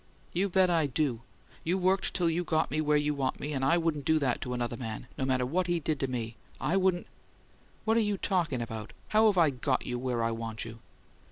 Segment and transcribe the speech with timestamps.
[0.33, 1.21] "You bet I do!
[1.63, 4.41] You worked till you got me where you want me; and I wouldn't do that
[4.41, 6.37] to another man, no matter what he did to me!
[6.59, 7.05] I wouldn't"
[7.85, 8.93] "What you talkin' about!
[9.09, 10.79] How've I 'got you where I want you?'"